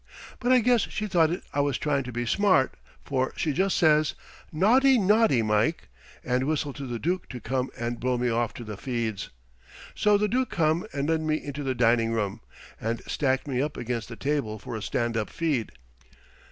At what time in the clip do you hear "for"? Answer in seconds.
3.05-3.31, 14.57-14.75